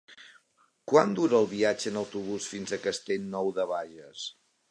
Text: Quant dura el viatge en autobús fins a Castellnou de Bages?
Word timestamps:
Quant 0.91 1.11
dura 1.19 1.35
el 1.41 1.49
viatge 1.51 1.91
en 1.91 2.01
autobús 2.01 2.49
fins 2.53 2.73
a 2.77 2.81
Castellnou 2.87 3.53
de 3.59 3.67
Bages? 3.75 4.27